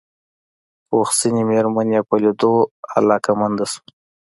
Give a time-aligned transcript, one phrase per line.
[0.87, 2.53] پوخ سنې مېرمن يې په ليدو
[2.95, 3.81] علاقه منده شوه.